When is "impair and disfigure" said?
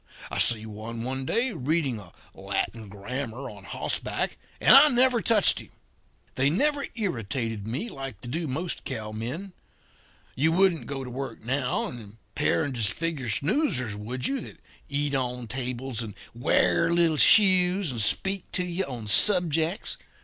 11.99-13.29